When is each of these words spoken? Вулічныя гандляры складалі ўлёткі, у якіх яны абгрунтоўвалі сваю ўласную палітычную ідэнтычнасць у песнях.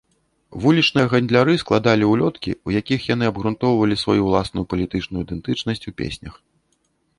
Вулічныя 0.61 1.09
гандляры 1.11 1.53
складалі 1.63 2.07
ўлёткі, 2.13 2.51
у 2.71 2.73
якіх 2.79 3.05
яны 3.13 3.29
абгрунтоўвалі 3.33 3.99
сваю 4.07 4.21
ўласную 4.31 4.65
палітычную 4.75 5.21
ідэнтычнасць 5.27 5.87
у 5.93 5.97
песнях. 6.03 6.33